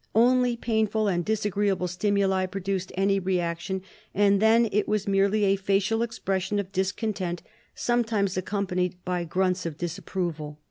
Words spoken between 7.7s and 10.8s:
sometimes accompanied by grunts of disapproval.